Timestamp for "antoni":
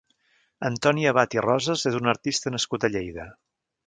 0.69-1.03